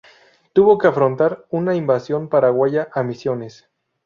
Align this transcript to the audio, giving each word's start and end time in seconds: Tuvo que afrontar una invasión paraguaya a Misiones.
Tuvo 0.53 0.79
que 0.79 0.87
afrontar 0.87 1.45
una 1.51 1.75
invasión 1.75 2.27
paraguaya 2.27 2.89
a 2.91 3.03
Misiones. 3.03 3.69